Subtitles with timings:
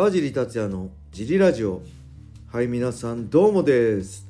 [0.00, 1.82] 川尻達也のジリラジオ。
[2.50, 4.26] はい皆さんどうもです。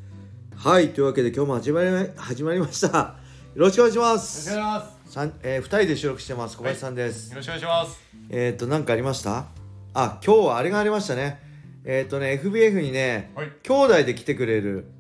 [0.57, 2.89] はいというわけで今日も始まり始まりました。
[2.99, 3.15] よ
[3.55, 5.13] ろしくお願いしまよろしくすお願いします。
[5.13, 6.57] さん、えー、2人で収録してます。
[6.57, 8.01] 小林さんです、よろしくお願いします。
[8.31, 9.47] えっ、ー、と何かありました？
[9.95, 11.39] あ今日はあれがありましたね。
[11.85, 13.53] えっ、ー、とね FBF にねはい。
[13.63, 14.91] 兄弟で来てくれる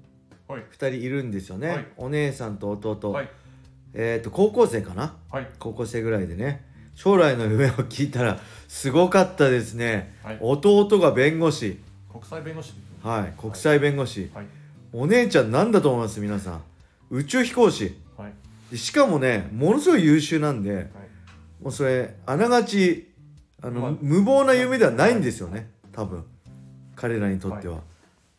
[0.46, 0.60] はい。
[0.70, 1.86] 2人いるんですよね、はい。
[1.96, 3.30] お姉さんと弟、はい。
[3.92, 5.16] えっ、ー、と高校生かな？
[5.32, 5.48] はい。
[5.58, 6.64] 高校生ぐらいでね
[7.02, 10.38] 将来の夢を聞いたらすごかったですね、はい。
[10.38, 11.80] 弟が弁護士。
[12.12, 12.74] 国際弁護士。
[13.02, 14.46] はい国際弁護士、はい。
[14.92, 16.62] お姉ちゃんなんだと思います皆さん？
[17.08, 17.96] 宇宙飛行士。
[18.18, 18.32] はい。
[18.70, 20.86] でしかもねものすごい優秀なんではい。
[21.62, 23.08] もうそれあながち
[23.62, 26.22] あの、まあ無謀な夢ではないんですよね多分。
[26.96, 27.80] 彼らにとっては、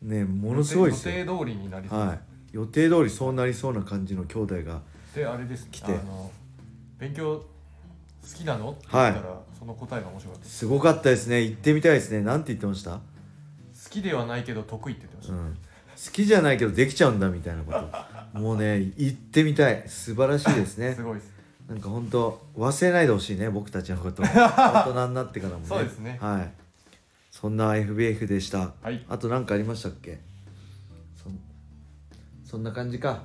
[0.02, 1.16] ねものすごいですよ。
[1.16, 1.98] 予定通りになりそう。
[1.98, 2.20] はい。
[2.52, 4.82] 予定通りそうなりそうな感じの兄弟が
[5.16, 5.68] で、あれです。
[5.68, 5.92] 来て。
[5.92, 6.30] あの
[7.00, 7.44] 勉強
[8.22, 8.70] 好きなの？
[8.70, 10.44] って言ったら、その答えが面白かった。
[10.44, 10.58] です。
[10.58, 11.42] すごかったですね。
[11.42, 12.20] 行ってみたいですね。
[12.22, 12.92] なんて言ってました？
[12.92, 13.00] 好
[13.90, 15.54] きではないけど得意って言ってましうん、
[16.06, 17.72] 好きじゃないけどできちゃうんだみたいなこ
[18.32, 18.38] と。
[18.38, 19.82] もうね行ってみたい。
[19.88, 20.82] 素晴らしいですた。
[20.82, 20.94] ね。
[20.96, 21.32] すごいです。
[21.68, 24.22] なんか本当忘れないでほしいね僕たちのこと。
[24.24, 25.66] 大人になってからもね。
[25.66, 26.18] そうですね。
[26.20, 26.52] はい。
[27.30, 28.72] そんな FBF でした。
[28.82, 29.04] はい。
[29.08, 30.20] あと何かありましたっけ？
[31.22, 31.38] そん
[32.44, 33.22] そんな感じか。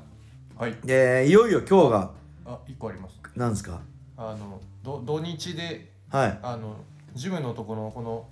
[0.56, 0.76] はい。
[0.84, 2.11] でいよいよ今日が
[2.45, 3.16] あ、一個あります。
[3.36, 3.80] なんですか？
[4.18, 6.40] あのど土日ではい。
[6.42, 6.76] あの
[7.14, 8.26] ジムのところのこの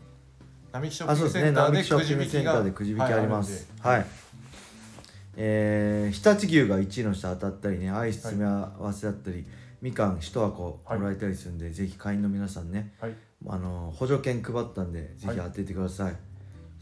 [0.72, 3.72] 並木ショッピングセンターでくじ引きくじ引きあります。
[3.80, 4.08] はいはい、
[5.38, 9.45] えー、常陸牛が1位の人当たったりねアイス詰め合わせだったり、
[9.81, 13.13] みかん1箱もらえたりするんで、ぜひ会員の皆さんねはい。
[13.47, 16.16] あの補助券配ったんでぜひ当ててください、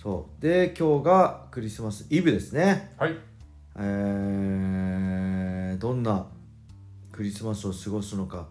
[0.01, 0.41] そう。
[0.41, 2.93] で今日がクリスマスイブですね。
[2.97, 3.17] はい。
[3.77, 6.25] えー、どんな
[7.11, 8.47] クリスマスを過ごすのか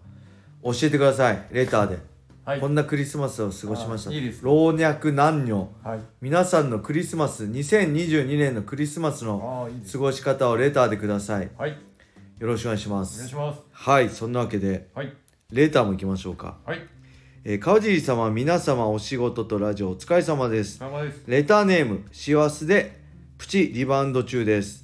[0.63, 1.99] 教えてくださいレターで、
[2.45, 2.67] はいこ。
[2.67, 5.99] んなクリスマスを過ごしましたあいいです老若男女はい。
[6.21, 9.97] 皆さんのクリスマス2022年のクリスマスの過。
[9.97, 11.71] ごし方をレターでくださいはい。
[12.39, 13.61] よろしくお願いしまお願いすします。
[13.71, 15.13] はいそんなわけではい。
[15.51, 16.79] レターも行きましょうか、はい。
[17.43, 20.79] えー、川尻様皆様お仕事とラジオお疲れ様です。
[21.27, 22.99] レターネーム師走で
[23.37, 24.82] プチリバウンド中ですはい。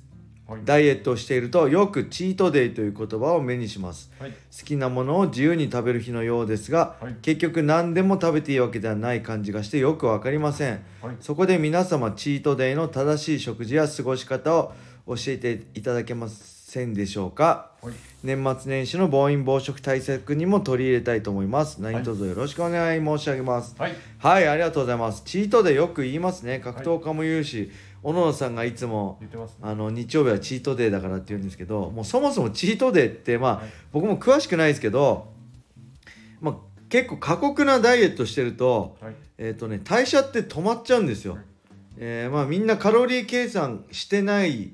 [0.65, 4.11] ダイエットをしているとよくチートデイという言葉を目にします。
[4.19, 4.31] はい。
[4.31, 7.15] 好きなものを自由に食べる日のようですが、はい。
[7.21, 10.81] 結局何でも食べていいわけではない感じがしてよくわかりません。
[11.01, 11.15] はい。
[11.19, 14.73] そこで皆様チートデイの正しい食事や過ごし方を
[15.07, 17.71] 教えていただけませんでしょうか？
[17.81, 17.93] はい。
[18.21, 21.81] 年末年始の暴飲暴食対策にも取り入れたいと思います。
[21.81, 23.75] 何卒よろしくお願い申し上げます。
[23.79, 23.95] はい。
[24.17, 25.23] はい、ありがとうございます。
[25.25, 26.59] チートデイよく言いますね。
[26.59, 27.71] 格闘家も言うし、
[28.01, 29.27] 小野さんがいつもね。
[29.61, 35.33] あの日曜日はチートデーだからって言うんですけどもうそもそもチートデーってまあ、はい僕も詳しくないですけど、
[36.41, 36.55] まあ、
[36.89, 39.15] 結構過酷なダイエットしてると,、はい。
[39.37, 41.33] えーとね、代謝って止まっちゃうんですよ。
[41.33, 41.43] はい
[41.97, 44.73] えーまあ、みんなカロリー計算してない、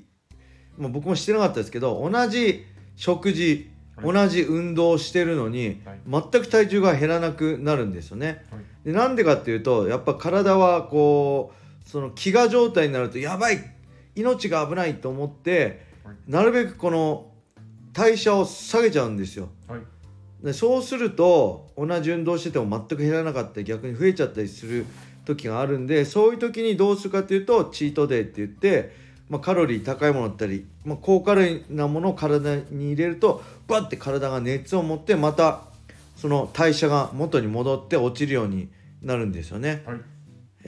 [0.78, 2.64] まあ、僕もしてなかったですけど同じ
[2.94, 8.44] 食事はい同じ運動をしてるのに、全く体重が減らなくなるんですよね。
[8.50, 8.60] はい。
[8.84, 13.58] でなんでかっていうとやっぱ体はこうその飢餓状態になるとやばい
[14.14, 16.16] 命が危ないと思ってはい。
[16.28, 17.30] なるべくこの
[17.92, 19.80] 代謝を下げちゃうんですよはい。
[20.42, 24.84] でそうすると同じ運動してても全く減らなかったり逆に増えちゃったりする
[25.24, 28.94] 時があるんでそういう時にどうするかっていうとチートデーって言って、
[29.28, 35.62] まあ、カロリー高いものだったり、まあ、高カロリーなものを体に入れるとバッて体が熱を持ってまた
[36.16, 38.68] その代謝が元に戻って落ちるように
[39.02, 39.82] なるんですよね。
[39.86, 40.00] はい。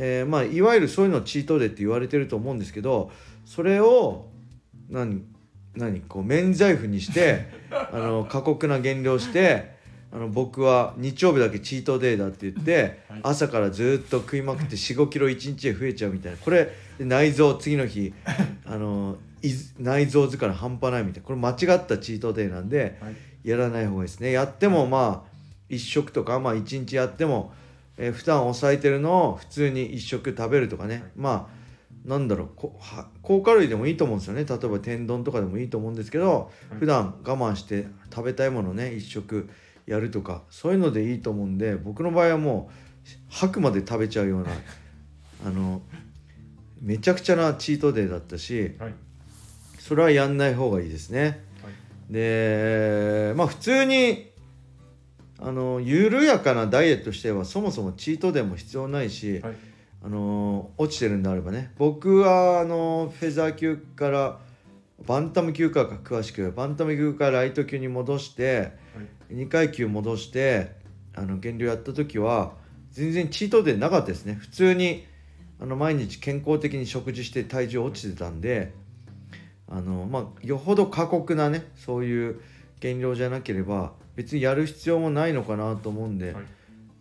[0.00, 3.10] えーまあ、いわゆるそういうのをチートデーって言われてると思うんですけど
[3.44, 4.26] それを
[4.88, 5.25] 何
[5.75, 9.76] 何こう免罪符にして あの過酷な減量して
[10.12, 13.20] あの僕は日曜日だけチートデーだって言って、はい。
[13.25, 16.38] 朝からずっと食いまくって4 5キロ1日で増えちゃうみたいな。
[16.38, 18.15] これで内臓次の日
[18.65, 19.19] あの
[19.78, 21.26] 内臓疲れ半端ないみたいな。
[21.26, 23.15] これ間違ったチートデーなんではい。
[23.44, 24.32] やらない方がいいですね。
[24.32, 27.53] やってもまあ1食とかまあ1日やっても、
[27.98, 31.59] えー負担を抑えてるのを普通に1食食べるとかね、まあ
[32.09, 39.50] なんだろうこは高カロリーでもいいと思うんですよね例えば天丼とかでもいいと思うんですけど、はい普段我慢して食べたいものをね1食
[39.86, 44.48] やるとかそういうのでいいと思うんで僕の場合はもう吐くまで食べちゃうような
[45.47, 45.83] あの
[46.80, 48.94] めちゃくちゃなチートデーだったしはい。
[49.78, 51.42] それはやんない方がいいですね。
[51.62, 52.12] はい。
[52.12, 54.30] でまあ普通に
[55.41, 59.57] あの緩やかなダイエットしてはそもそもチートデーも必要ないし、はい。
[60.01, 64.39] あの落ちてるんであればね僕はあのフェザー級から
[65.05, 68.59] バンタム級からか詳しくバンタム級からライト級に戻して
[68.95, 69.35] はい。
[69.35, 70.73] 2階級戻して
[71.15, 72.53] あの減量やった時は
[72.93, 75.05] 全然チートデーなかったですね普通に
[75.61, 78.73] あの毎日健康的に食事して体重落ちてたんで
[79.69, 82.41] あのまあよほど過酷なねそういう
[82.81, 86.44] 減量じゃなければ別にやる必要もないのかなと思うんで、はい。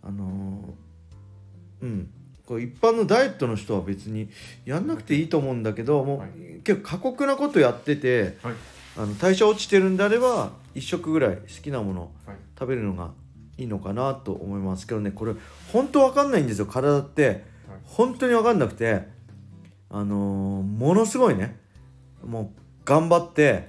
[0.04, 0.72] あの
[1.82, 2.10] うん。
[2.46, 4.30] こう一般のダイエットの人は別に
[4.64, 6.30] やんなくていいと思うんだけどもう、はい。
[6.62, 8.54] 結構過酷なことやっててはい。
[8.96, 12.36] あの代謝落ちてるんであれば1食ぐらい好きなものはい。
[12.56, 13.10] 食べるのが
[13.56, 14.86] いいのかなと思います。
[14.86, 15.34] けどねこれ
[15.72, 17.44] 本当わかんないんですよ体って。
[17.82, 19.08] 本当にわかんなくて
[19.90, 21.58] あのーものすごいね
[22.24, 23.68] もう頑張って、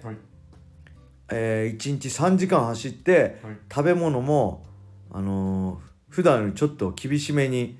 [1.29, 3.57] はいえ1日3時間走ってはい。
[3.69, 4.65] 食べ物も
[5.11, 7.77] あのー普段よりちょっと厳しめに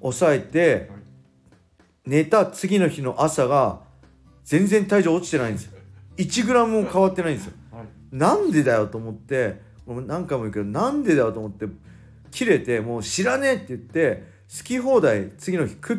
[0.00, 1.00] 抑えてはい。
[2.04, 3.80] 寝た次の日の朝が
[4.44, 5.78] 全然体重落ちてないんですよ。
[6.16, 7.52] 1g も変わってないんですよ。
[7.70, 7.86] はい。
[8.10, 11.66] なんでだよと思って何回も言うけどなんでだよと思って
[12.32, 14.24] 切れてもう知らねえって言って
[14.58, 15.98] 好き放題次の日食っ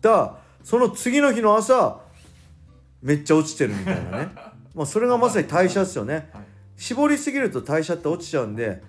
[0.00, 2.00] たその次の日の朝
[3.02, 4.28] めっちゃ落ちてるみたいなね
[4.74, 6.28] まあそれがまさに代謝ですよね。
[6.32, 6.44] はい。
[6.76, 8.82] 絞りすぎると代謝って落ちちゃうんで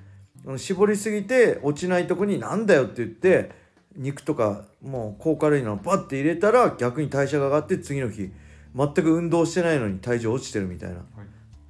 [0.58, 3.52] 絞りすぎて落ちないとこになんだよって言って
[3.96, 8.32] 肉とかもう高カロリーなのバッて入れたら逆に代謝が上がって次の日
[8.76, 10.96] 全く運動してないのに体重落ちてるみたいな。
[10.96, 11.06] はい。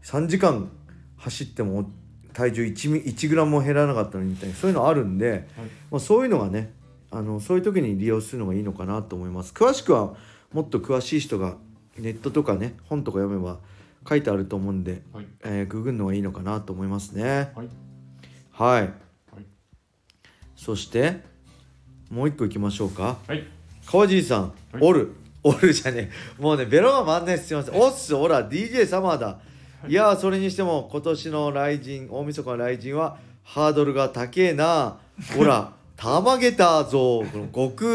[0.03, 0.69] 3時間
[1.17, 1.89] 走っても
[2.33, 5.47] 体重 1, ミ1グラムも減らなかったのにみたいなそういうのあるんで、
[5.89, 6.73] まあ、そういうのがね
[7.11, 9.53] あのそういう時に利用するのがいいのかなと思います。
[9.53, 10.15] 詳しくは
[10.51, 11.55] もっと詳しい人が
[11.97, 13.59] ネットとかね本とか読めば
[14.07, 15.25] 書いてあると思うんで、はい。
[15.43, 17.51] えーググるのがいいのかなと思いますね。
[17.55, 17.69] はい。
[18.51, 18.81] はい。
[18.81, 18.91] はい。
[20.55, 21.21] そして
[22.09, 23.17] もう一個いきましょうか。
[23.27, 23.43] はい。
[23.85, 24.53] 川尻さん、はい。
[24.81, 25.13] おる。
[25.43, 26.41] おるじゃねえ。
[26.41, 27.47] もうねベロが回んないです。
[27.49, 27.79] すいません。
[27.79, 29.39] おっすおら DJ サマーだ。
[29.87, 29.93] い。
[29.93, 34.97] やーそれにしても今年の雷神大晦日の雷神はハードルが高えな。
[35.35, 37.23] ほら たまげたぞ。
[37.31, 37.89] この悟空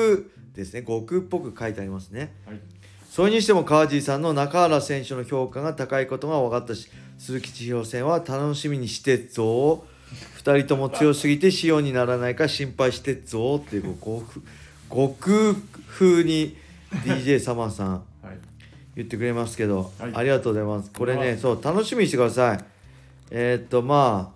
[0.55, 0.81] ですね。
[0.81, 2.35] 悟空っぽく書いてありますね。
[2.47, 2.61] はい
[3.11, 9.85] それにしても川尻さんの中原選手の評価が高いことが分かったし鈴木千尋戦は楽しみにしてっぞ。
[10.39, 14.41] 2人とも強すぎて仕様にならないか心配してっぞっていうこう
[14.89, 15.55] 悟空
[15.89, 16.57] 風に
[17.05, 17.97] DJ サマーさんは
[18.33, 18.39] い。
[18.95, 20.11] 言ってくれますけど、はい。
[20.15, 20.93] ありがとうございます。
[20.93, 22.65] これねはいそう楽しみにしてください。
[23.33, 24.33] えーっとま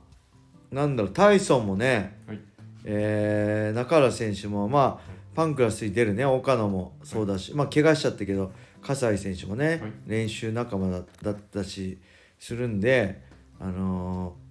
[0.73, 2.41] あなんだろうタイソンもねはい。
[2.87, 6.97] えー中原選手もまあパンクラスに出るね岡野も。
[7.03, 8.53] そうだし、まあ怪我しちゃったけど
[8.83, 9.81] 葛西選手もね、はい。
[10.07, 11.99] 練習仲間だだったし
[12.39, 13.23] するんで、
[13.61, 14.45] あのー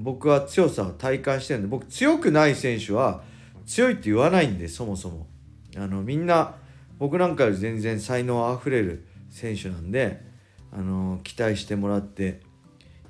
[0.00, 3.24] 僕は強さを体感してるんで僕強くない選手は
[3.66, 5.26] 強いって言わないんでそもそも。
[5.76, 6.54] あのみんな
[6.98, 10.22] 僕なんかより全然才能あふれる選手なんで、
[10.72, 12.40] あのー期待してもらって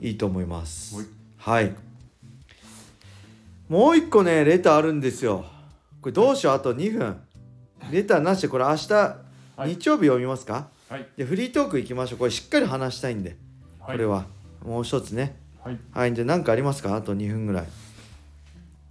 [0.00, 0.97] いいと思います。
[1.37, 1.65] はい。
[1.65, 1.75] はい。
[3.69, 5.44] もう一個ねレターあるんですよ
[6.00, 6.54] これどうしよう？
[6.54, 7.20] あと2分。
[7.90, 8.42] レターなし。
[8.42, 9.16] でこれ明日、は
[9.66, 9.68] い。
[9.70, 10.68] 日曜日読みますか？
[10.88, 11.06] はい。
[11.16, 12.18] でフリートークいきましょう。
[12.18, 13.36] これしっかり話したいんで、
[13.80, 13.96] はい。
[13.96, 14.26] これは。
[14.64, 15.36] もう一つね。
[15.62, 15.78] はい。
[15.92, 16.14] はい。
[16.14, 16.94] じゃあ何かありますか？
[16.96, 17.66] あと2分ぐらい。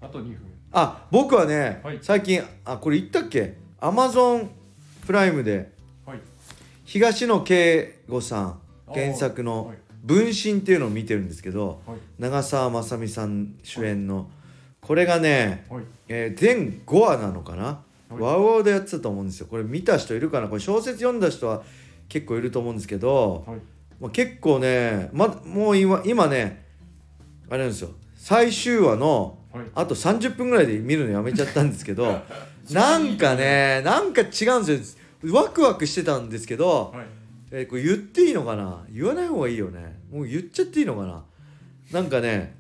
[0.02, 0.38] あと2分。
[0.72, 2.00] あ僕はね、はい。
[2.02, 3.58] 最近あこれ言ったっけ？
[3.80, 4.50] アマゾン
[5.06, 5.72] プライムで。
[6.06, 6.20] はい。
[6.84, 8.60] 東野圭吾さん
[8.94, 11.98] 原作のはい「分身」っていうのを見てるんですけどはい。
[12.18, 14.30] 長澤まさみさん主演の
[14.82, 15.84] これがね、はい。
[16.08, 17.82] えー全5話なのかな、は
[18.12, 18.14] い。
[18.20, 19.48] ワウワウでやってたと思うんですよ。
[19.50, 20.48] これ見た人いるかな？
[20.48, 21.64] これ小説読んだ人は
[22.10, 23.60] 結構いると思うんですけど、はい。
[24.00, 26.64] まあ、結構ね、ま、もう今今ね
[27.50, 27.90] あれなんですよ。
[28.16, 29.66] 最終話のはい。
[29.76, 32.22] あと30分ぐらいで見るのやめちゃったんですけど
[32.72, 35.34] なんかねなんか違うんですよ。
[35.34, 37.06] ワクワクしてたんですけど、はい。
[37.52, 38.86] えーこれ言っていいのかな？
[38.90, 40.00] 言わない方がいいよね。
[40.12, 41.24] もう言っちゃっていいのかな？
[41.92, 42.56] なんかね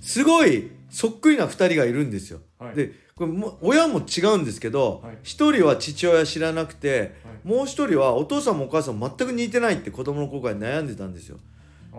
[0.00, 2.76] すごいそっくりな2人がいるんですよ、はい。
[2.76, 5.16] でこれも親も違うんですけど、はい。
[5.24, 7.48] 1人は父親知らなくて、はい。
[7.48, 11.38] もう1人はお父さんもお母さんも全く似てないって子供の頃から悩んでたんですよ。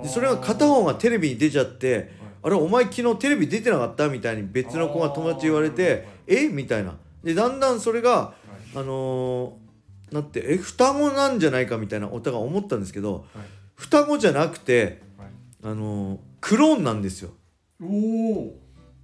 [0.02, 6.48] でそれが片方がテレビに出ちゃってあれお前昨日テレビ出てなかったみたいに別の子が友達言われてえ？
[6.48, 6.96] みたいな。
[7.24, 8.34] でだんだんそれがは
[8.76, 8.78] い。
[8.78, 10.58] あのーなってえ？
[10.58, 13.46] 双子なんじゃないかみたいなお互い思ったんですけどはい。
[13.76, 15.28] 双子じゃなくてはい。
[15.64, 17.32] あのークローンなんですよ。
[17.82, 18.54] お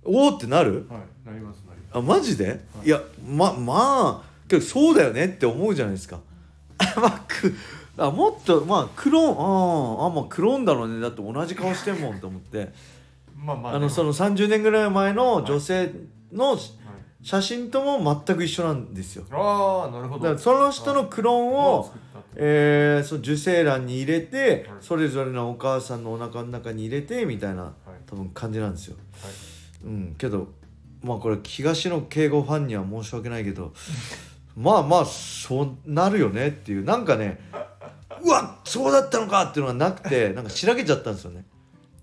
[0.04, 0.88] おおおってなる？
[0.90, 1.98] はいなりますなります。
[1.98, 2.60] あマジで、はい。
[2.86, 6.20] い、やままあけどそうだよねって思うじゃないですか。
[6.98, 7.54] まあく
[7.98, 11.00] あもっとまあクローンあーあまあクローンだろうね。
[11.02, 12.72] だって同じ顔してんもんと思って。
[13.36, 15.92] まあまああのそのの30年ぐらい前の女性
[16.32, 16.60] のはい。
[17.22, 19.26] 写真とも全く一緒なんですよ。
[19.30, 20.24] ああなるほど。
[20.24, 24.78] だからその人のクローンを、作っえー、その受精卵に入れて、はい。
[24.80, 27.74] それぞれのお母さんのお腹の中に入れてみたいなはい。
[28.08, 28.96] 多分感じなんですよ。
[29.84, 30.16] うん。
[30.18, 30.48] けど
[31.04, 33.74] まあこれ東の敬語ファンには申し訳ないけど
[34.56, 37.40] まあまあそうなるよねっていうなんかね
[38.22, 41.46] うわそうだったのかっていうのがなくて なんかしらけちゃったんですよね。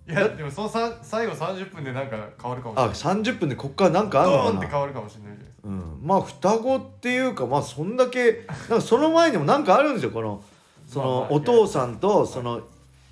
[0.09, 4.59] いやでもそのさ最後30分でなんか変わるかもしれあない30分でこっからなんかあんドのかな。
[4.59, 5.39] って変わるかもしれない。
[5.39, 10.43] ですかうん、まあ双子っていうかまあそんだけなんかその前にもなんかあるんですよこの
[10.87, 12.63] そのお父さんとその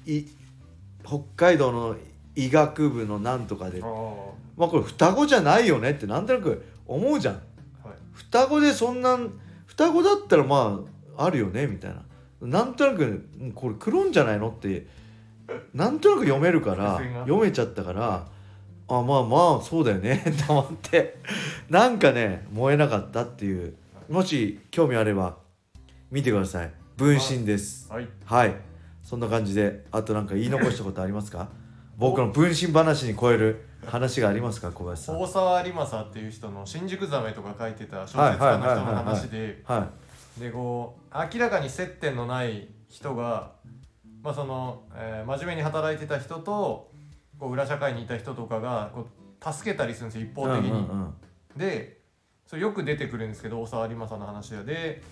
[0.06, 0.22] い
[1.04, 1.96] 北海道の
[2.36, 3.82] 医学部のなんとかで。
[3.82, 7.34] ああまあこれ双子じゃないよねってなんとなく思うじゃん。
[7.34, 7.42] はい。
[8.12, 9.32] 双子でそんなん
[9.66, 10.80] 双子だったらま
[11.16, 12.02] ああるよねみたいな。
[12.40, 14.86] なんとなくうんこれクローンじゃないのって
[15.72, 18.26] なんとなく読めるから読めちゃったから
[18.88, 21.16] あまあまあそうだよね と思って。
[21.70, 23.74] なんかね燃えなかったっていう。
[24.08, 25.38] もし興味あれば
[26.10, 26.72] 見てください。
[26.96, 27.90] 分身です。
[27.90, 28.08] はい。
[28.24, 28.54] はい。
[29.02, 31.48] そんな感じであとなんか言い残したことありますか？
[31.96, 35.20] 僕の分身話に超える話がありますか小林さん？
[35.20, 39.88] 大沢有正っていう人の「新宿ザメ」とか書いてた小説家の人の話では
[40.38, 43.52] でこう明らかに接点のない人が、
[44.22, 46.90] まあそのえー真面目に働いてた人と
[47.38, 49.06] こう裏社会にいた人とかがこ
[49.50, 50.70] う助けたりするんですよ一い方的に。
[50.70, 51.14] うんうんうん。
[51.56, 52.00] で
[52.46, 55.02] それよく出てくるんですけど大沢有正の話でで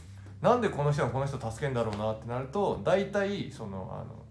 [0.40, 4.24] なんでこの人がこの人助けんだろうなってなると大体そのあの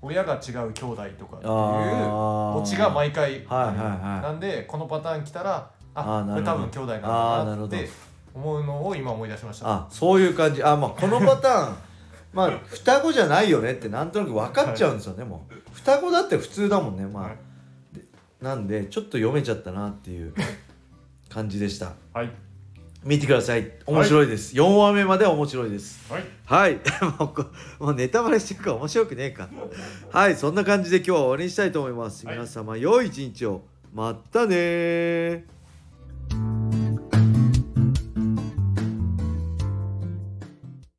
[0.00, 4.22] 親が違う兄弟とかっていうオチが毎回はいはいはい。
[4.22, 7.88] なんでこのパターン来たらああこれ多分兄弟なんだなって
[8.34, 9.68] 思うのを今思い出しました。
[9.68, 10.62] あそういう感じ。
[10.62, 11.76] あまあこのパターン
[12.32, 15.54] まあ双子じゃないよねってなんとなく分かっちゃうんですよね、もう。
[15.72, 17.36] 双子だって普通だもんねまあ、はい。
[18.40, 20.32] なんでちょっと読めちゃったなっていう
[21.28, 21.94] 感じでした。
[22.12, 22.30] はい
[23.04, 23.72] 見てください。
[23.86, 26.12] 面白いです、4話目までは面白いです。
[26.12, 26.24] はい。
[26.44, 26.80] はい。
[27.18, 27.46] もうこ
[27.78, 29.48] もうネタバレしてるから面白くねえか。
[30.10, 30.36] はい。
[30.36, 33.62] そんな感じで今日は終わりにしたいと思います、はい皆様良い一日を。
[33.94, 35.57] またねー